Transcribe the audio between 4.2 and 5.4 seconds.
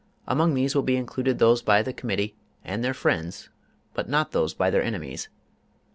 those by their enemies.